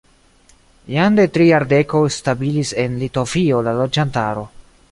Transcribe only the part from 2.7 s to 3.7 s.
en Litovio